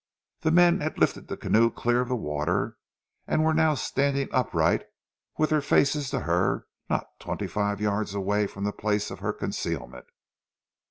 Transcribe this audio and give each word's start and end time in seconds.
The 0.39 0.49
men 0.49 0.79
had 0.81 0.97
lifted 0.97 1.27
the 1.27 1.37
canoe 1.37 1.69
clear 1.69 2.01
of 2.01 2.09
the 2.09 2.15
water 2.15 2.75
and 3.27 3.43
were 3.43 3.53
now 3.53 3.75
standing 3.75 4.29
upright 4.31 4.83
with 5.37 5.51
their 5.51 5.61
faces 5.61 6.09
to 6.09 6.21
her 6.21 6.65
not 6.89 7.19
twenty 7.19 7.45
five 7.45 7.79
yards 7.79 8.13
from 8.13 8.63
the 8.63 8.73
place 8.73 9.11
of 9.11 9.19
her 9.19 9.31
concealment. 9.31 10.07